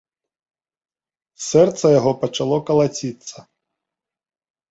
[1.49, 3.37] Сэрца яго пачало калаціцца.